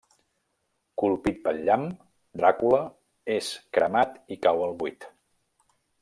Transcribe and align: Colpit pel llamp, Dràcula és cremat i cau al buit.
Colpit 1.01 1.35
pel 1.47 1.59
llamp, 1.67 1.83
Dràcula 2.41 2.79
és 3.37 3.49
cremat 3.79 4.17
i 4.37 4.39
cau 4.47 4.65
al 4.69 4.73
buit. 4.83 5.07